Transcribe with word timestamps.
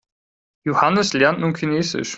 Johannes 0.65 1.13
lernt 1.13 1.41
nun 1.41 1.53
Chinesisch. 1.53 2.09